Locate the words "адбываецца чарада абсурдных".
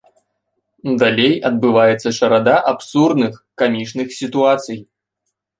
1.49-3.33